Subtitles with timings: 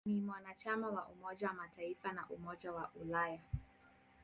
[0.05, 3.39] Ni mwanachama wa Umoja wa Mataifa na wa Umoja wa Ulaya.